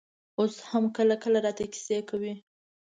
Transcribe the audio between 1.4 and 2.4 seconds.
کله کيسې کوي.